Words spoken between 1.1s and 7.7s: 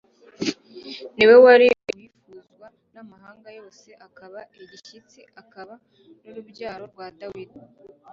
Ni We wari Uwifuzwa n'amahanga yose, akaba Igishyitsi, akaba n'Urubyaro rwa Dawidi,